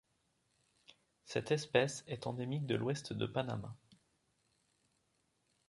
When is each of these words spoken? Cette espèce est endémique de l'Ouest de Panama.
Cette 1.25 1.51
espèce 1.51 2.03
est 2.07 2.25
endémique 2.25 2.65
de 2.65 2.73
l'Ouest 2.73 3.13
de 3.13 3.27
Panama. 3.27 3.77